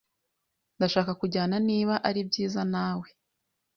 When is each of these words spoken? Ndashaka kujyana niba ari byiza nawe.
Ndashaka 0.77 1.11
kujyana 1.21 1.55
niba 1.69 1.93
ari 2.07 2.21
byiza 2.29 2.61
nawe. 2.73 3.07